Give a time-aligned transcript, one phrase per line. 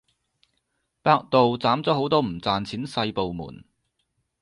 [1.03, 3.65] 百度斬咗好多唔賺錢細部門